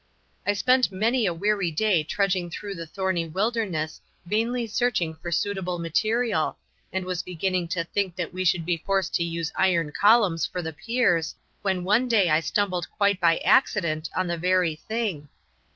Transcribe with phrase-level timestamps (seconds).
[0.47, 5.77] I spent many a weary day trudging through the thorny wilderness vainly searching for suitable
[5.77, 6.57] material,
[6.91, 10.63] and was beginning to think that we should be forced to use iron columns for
[10.63, 15.29] the piers, when one day I stumbled quite by accident on the very thing.